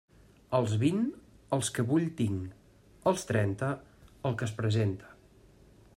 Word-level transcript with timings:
Als 0.59 0.71
vint, 0.83 1.01
els 1.57 1.69
que 1.75 1.85
vull 1.91 2.07
tinc; 2.21 2.57
als 3.11 3.29
trenta, 3.33 3.71
el 4.31 4.41
que 4.41 4.49
es 4.51 4.59
presenta. 4.63 5.17